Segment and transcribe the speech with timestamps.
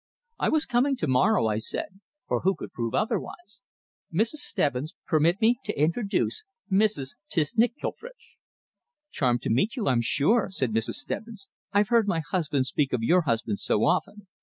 [0.39, 3.61] "I was coming to morrow," I said for who could prove otherwise?
[4.11, 4.37] "Mrs.
[4.41, 7.13] Stebbins, permit me to introduce Mrs.
[7.31, 8.37] Tszchniczklefritszch."
[9.11, 10.95] "Charmed to meet you, I'm sure," said Mrs.
[10.95, 11.49] Stebbins.
[11.71, 14.25] "I've heard my husband speak of your husband so often.